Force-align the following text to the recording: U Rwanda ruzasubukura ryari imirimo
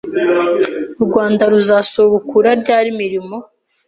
U 1.01 1.03
Rwanda 1.07 1.43
ruzasubukura 1.51 2.49
ryari 2.61 2.87
imirimo 2.93 3.35